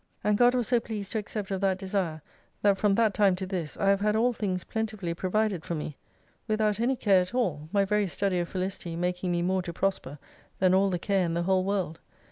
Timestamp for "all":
4.15-4.33, 7.39-7.69, 10.73-10.89